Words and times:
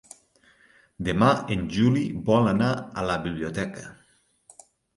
Demà 1.09 1.27
en 1.57 1.67
Juli 1.75 2.07
vol 2.31 2.51
anar 2.55 2.73
a 3.03 3.07
la 3.13 3.21
biblioteca. 3.29 3.89